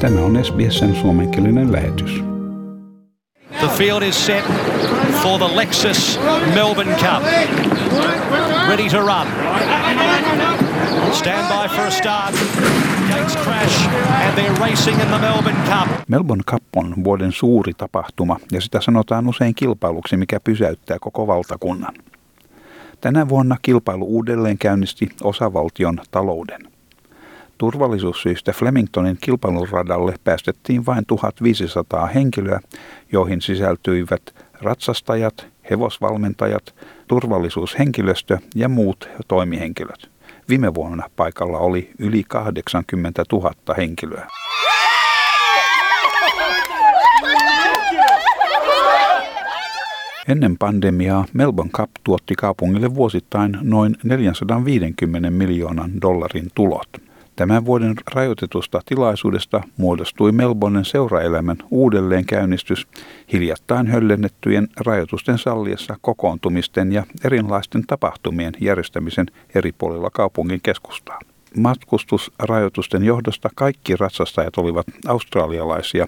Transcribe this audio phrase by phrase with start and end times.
[0.00, 2.24] Tämä on SBSn suomenkielinen lähetys.
[3.60, 4.44] The field is set
[5.22, 6.20] for the Lexus
[6.54, 7.22] Melbourne Cup.
[8.68, 9.26] Ready to run.
[11.12, 12.34] Stand by for a start.
[13.08, 15.88] Gates crash and they're racing in the Melbourne Cup.
[16.08, 21.94] Melbourne Cup on vuoden suuri tapahtuma ja sitä sanotaan usein kilpailuksi, mikä pysäyttää koko valtakunnan.
[23.00, 26.73] Tänä vuonna kilpailu uudelleen käynnisti osavaltion talouden.
[27.58, 32.60] Turvallisuussyistä Flemingtonin kilpailuradalle päästettiin vain 1500 henkilöä,
[33.12, 34.22] joihin sisältyivät
[34.60, 36.74] ratsastajat, hevosvalmentajat,
[37.08, 40.10] turvallisuushenkilöstö ja muut toimihenkilöt.
[40.48, 44.26] Viime vuonna paikalla oli yli 80 000 henkilöä.
[50.28, 56.88] Ennen pandemiaa Melbourne Cup tuotti kaupungille vuosittain noin 450 miljoonan dollarin tulot.
[57.36, 62.86] Tämän vuoden rajoitetusta tilaisuudesta muodostui Melbournen seuraelämän uudelleenkäynnistys
[63.32, 71.18] hiljattain höllennettyjen rajoitusten salliessa kokoontumisten ja erilaisten tapahtumien järjestämisen eri puolilla kaupungin keskustaa.
[71.56, 76.06] Matkustusrajoitusten johdosta kaikki ratsastajat olivat australialaisia.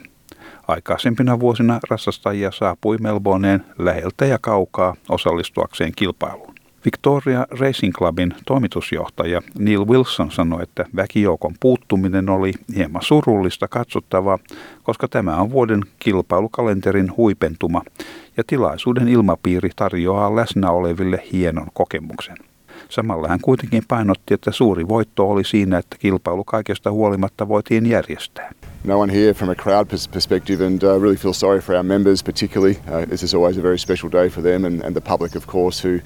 [0.69, 6.55] Aikaisempina vuosina ratsastajia saapui Melbourneen läheltä ja kaukaa osallistuakseen kilpailuun.
[6.86, 14.38] Victoria Racing Clubin toimitusjohtaja Neil Wilson sanoi, että väkijoukon puuttuminen oli hieman surullista katsottavaa,
[14.82, 17.82] koska tämä on vuoden kilpailukalenterin huipentuma
[18.36, 22.36] ja tilaisuuden ilmapiiri tarjoaa läsnä oleville hienon kokemuksen.
[22.88, 28.52] Samalla hän kuitenkin painotti, että suuri voitto oli siinä, että kilpailu kaikesta huolimatta voitiin järjestää.
[28.84, 32.22] no one here from a crowd perspective and uh, really feel sorry for our members
[32.22, 32.76] particularly.
[32.88, 35.46] Uh, this is always a very special day for them and, and the public of
[35.46, 36.00] course who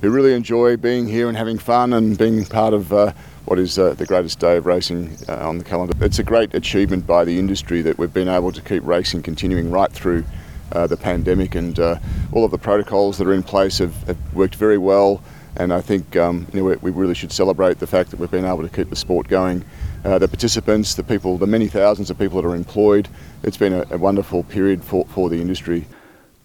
[0.00, 3.12] who really enjoy being here and having fun and being part of uh,
[3.44, 5.92] what is uh, the greatest day of racing uh, on the calendar.
[6.04, 9.70] It's a great achievement by the industry that we've been able to keep racing continuing
[9.70, 10.24] right through
[10.72, 11.98] uh, the pandemic, and uh,
[12.32, 15.22] all of the protocols that are in place have, have worked very well.
[15.56, 18.44] And I think um, you know, we, really should celebrate the fact that we've been
[18.44, 19.64] able to keep the sport going.
[20.04, 23.08] Uh, the participants, the people, the many thousands of people that are employed,
[23.42, 25.86] it's been a, a wonderful period for, for the industry.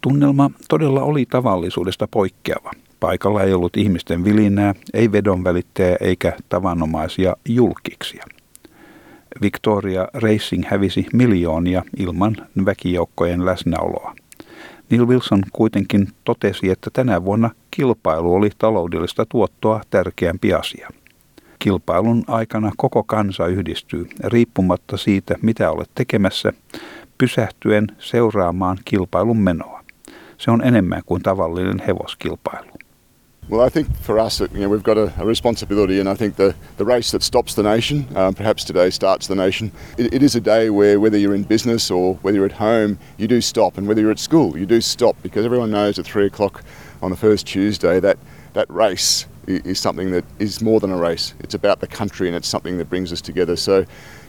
[0.01, 2.71] Tunnelma todella oli tavallisuudesta poikkeava.
[2.99, 8.25] Paikalla ei ollut ihmisten vilinää, ei vedonvälittäjä eikä tavanomaisia julkiksia.
[9.41, 14.15] Victoria Racing hävisi miljoonia ilman väkijoukkojen läsnäoloa.
[14.89, 20.89] Neil Wilson kuitenkin totesi, että tänä vuonna kilpailu oli taloudellista tuottoa tärkeämpi asia.
[21.59, 26.53] Kilpailun aikana koko kansa yhdistyy, riippumatta siitä, mitä olet tekemässä,
[27.17, 29.83] pysähtyen seuraamaan kilpailun menoa.
[30.37, 32.68] Se on enemmän kuin tavallinen hevoskilpailu.
[33.49, 36.35] Well, I think for us, you know, we've got a, a, responsibility, and I think
[36.35, 39.71] the, the race that stops the nation, um, perhaps today starts the nation.
[39.97, 42.99] It, it is a day where whether you're in business or whether you're at home,
[43.17, 46.05] you do stop, and whether you're at school, you do stop because everyone knows at
[46.05, 46.63] three o'clock
[47.01, 48.19] on the first Tuesday that
[48.53, 51.33] that race is something that is more than a race.
[51.39, 53.55] It's about the country, and it's something that brings us together.
[53.55, 53.83] So,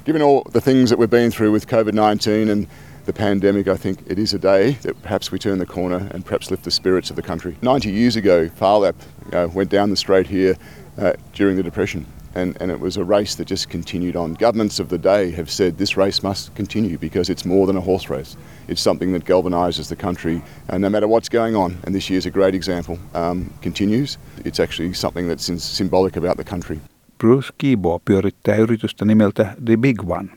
[0.06, 2.66] given all the things that we've been through with COVID 19 and
[3.10, 6.24] the pandemic, I think it is a day that perhaps we turn the corner and
[6.24, 7.56] perhaps lift the spirits of the country.
[7.60, 8.94] 90 years ago, Farlap
[9.32, 10.56] uh, went down the straight here
[10.96, 12.06] uh, during the Depression.
[12.36, 14.34] And, and it was a race that just continued on.
[14.34, 17.80] Governments of the day have said this race must continue because it's more than a
[17.80, 18.36] horse race.
[18.68, 22.26] It's something that galvanises the country, and no matter what's going on, and this year's
[22.26, 24.18] a great example, um, continues.
[24.44, 26.78] It's actually something that's symbolic about the country.
[27.18, 30.28] Bruce Kibo pyörittää yritystä nimeltä The Big One,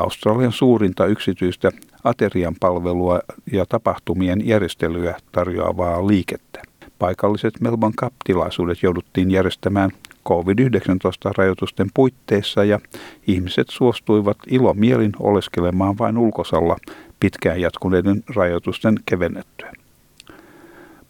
[0.00, 1.70] Australian suurinta yksityistä
[2.04, 3.20] aterian palvelua
[3.52, 6.62] ja tapahtumien järjestelyä tarjoavaa liikettä.
[6.98, 9.90] Paikalliset Melbourne Cup-tilaisuudet jouduttiin järjestämään
[10.28, 12.80] COVID-19-rajoitusten puitteissa ja
[13.26, 16.76] ihmiset suostuivat ilomielin oleskelemaan vain ulkosalla
[17.20, 19.72] pitkään jatkuneiden rajoitusten kevennettyä.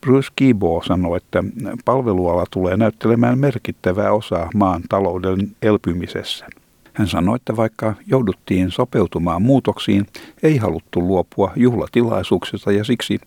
[0.01, 1.45] Bruce Kibo sanoi, että
[1.85, 6.47] palveluala tulee näyttelemään merkittävää osaa maan talouden elpymisessä–
[7.01, 10.07] hän sanoi, että vaikka jouduttiin sopeutumaan muutoksiin,
[10.43, 13.21] ei haluttu luopua juhlatilaisuuksista ja siksi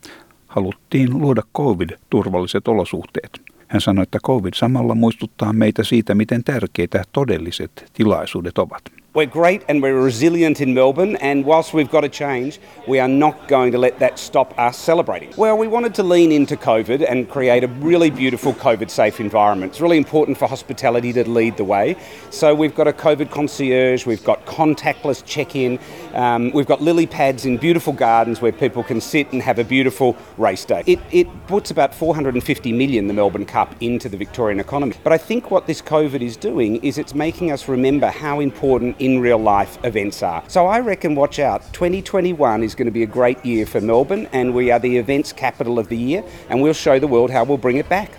[0.48, 3.42] haluttiin luoda COVID-turvalliset olosuhteet.
[3.68, 9.03] Hän sanoi, että COVID samalla muistuttaa meitä siitä, miten tärkeitä todelliset tilaisuudet ovat.
[9.16, 13.08] We're great and we're resilient in Melbourne, and whilst we've got to change, we are
[13.08, 15.32] not going to let that stop us celebrating.
[15.38, 19.74] Well, we wanted to lean into COVID and create a really beautiful COVID safe environment.
[19.74, 21.96] It's really important for hospitality to lead the way.
[22.32, 25.78] So we've got a COVID concierge, we've got contactless check in,
[26.16, 29.64] um, we've got lily pads in beautiful gardens where people can sit and have a
[29.64, 30.82] beautiful race day.
[30.88, 34.96] It, it puts about 450 million, the Melbourne Cup, into the Victorian economy.
[35.04, 38.98] But I think what this COVID is doing is it's making us remember how important
[39.04, 40.44] in real life events are.
[40.48, 44.30] So I reckon, watch out, 2021 is going to be a great year for Melbourne,
[44.34, 47.46] and we are the events capital of the year, and we'll show the world how
[47.46, 48.10] we'll bring it back.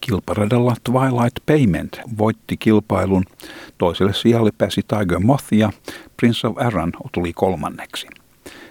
[0.00, 3.24] Kilparadalla Twilight Payment voitti kilpailun.
[3.78, 5.72] Toiselle sijalle pääsi Tiger Moth ja
[6.16, 8.06] Prince of Aran tuli kolmanneksi.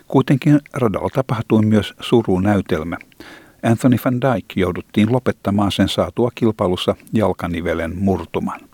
[0.08, 2.98] Kuitenkin radalla tapahtui myös surunäytelmä.
[3.64, 8.71] Anthony van Dyke jouduttiin lopettamaan sen saatua kilpailussa jalkanivelen murtuman.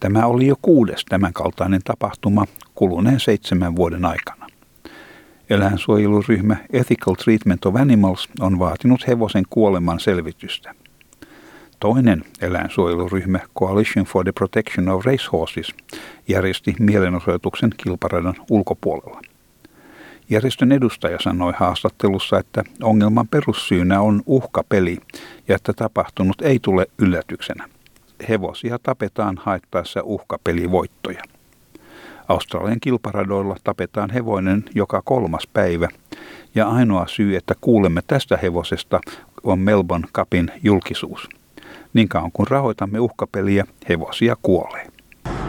[0.00, 4.46] Tämä oli jo kuudes tämänkaltainen tapahtuma kuluneen seitsemän vuoden aikana.
[5.50, 10.74] Eläinsuojeluryhmä Ethical Treatment of Animals on vaatinut hevosen kuoleman selvitystä.
[11.80, 15.74] Toinen eläinsuojeluryhmä Coalition for the Protection of Racehorses
[16.28, 19.20] järjesti mielenosoituksen kilparadan ulkopuolella.
[20.30, 24.98] Järjestön edustaja sanoi haastattelussa, että ongelman perussyynä on uhkapeli
[25.48, 27.68] ja että tapahtunut ei tule yllätyksenä.
[28.28, 31.22] Hevosia tapetaan haettaessa uhkapelivoittoja.
[32.28, 35.88] Australian kilparadoilla tapetaan hevonen joka kolmas päivä,
[36.54, 39.00] ja ainoa syy, että kuulemme tästä hevosesta,
[39.42, 41.28] on Melbourne Cupin julkisuus.
[41.94, 44.86] Niin kauan kun rahoitamme uhkapeliä, hevosia kuolee.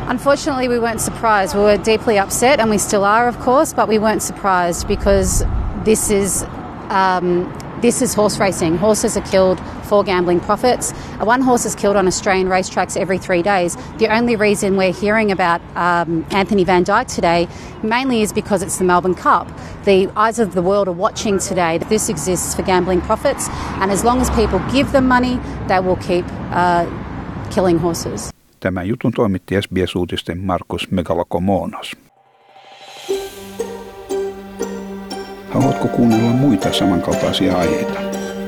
[0.09, 1.59] Unfortunately, we weren't surprised.
[1.59, 5.47] We were deeply upset, and we still are, of course, but we weren't surprised because
[5.83, 6.45] this is.
[6.91, 7.45] Um,
[7.81, 8.77] this is horse racing.
[8.77, 9.59] Horses are killed
[9.89, 10.93] for gambling profits.
[11.21, 13.77] One horse is killed on Australian racetracks every three days.
[13.99, 17.47] The only reason we're hearing about um, Anthony Van Dyke today
[17.83, 19.47] mainly is because it's the Melbourne Cup.
[19.85, 21.77] The eyes of the world are watching today.
[21.77, 23.49] This exists for gambling profits,
[23.81, 26.85] and as long as people give them money, they will keep uh,
[27.51, 28.31] killing horses.
[28.59, 31.91] Tämän jutun toimitti SBS-uutisten Markus Megalokomonos.
[35.49, 38.10] Haluatko kuunnella muita samankaltaisia aiheita?